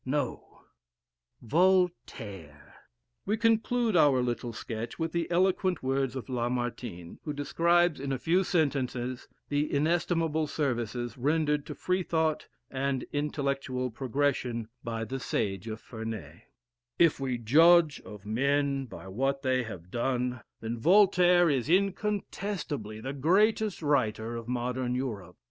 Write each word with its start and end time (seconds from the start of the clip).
No 0.03 0.63
Voltaire." 1.43 2.73
We 3.27 3.37
conclude 3.37 3.95
our 3.95 4.23
sketch 4.51 4.97
with 4.97 5.11
the 5.11 5.29
eloquent 5.29 5.83
words 5.83 6.15
of 6.15 6.27
Lamartine, 6.27 7.19
who 7.23 7.33
describes, 7.33 7.99
in 7.99 8.11
a 8.11 8.17
few 8.17 8.43
sentences, 8.43 9.27
the 9.49 9.71
inestimable 9.71 10.47
services 10.47 11.19
rendered 11.19 11.67
to 11.67 11.75
Freethought 11.75 12.47
and 12.71 13.05
intellectual 13.13 13.91
progression 13.91 14.69
by 14.83 15.03
the 15.05 15.19
Sage 15.19 15.67
of 15.67 15.79
Ferney: 15.79 16.45
"If 16.97 17.19
we 17.19 17.37
judge 17.37 18.01
of 18.03 18.25
men 18.25 18.85
by 18.87 19.07
what 19.07 19.43
they 19.43 19.61
have 19.65 19.91
done, 19.91 20.41
then 20.61 20.79
Voltaire 20.79 21.47
is 21.47 21.69
incontestably 21.69 22.99
the 23.01 23.13
greatest 23.13 23.83
writer 23.83 24.35
of 24.35 24.47
modern 24.47 24.95
Europe. 24.95 25.37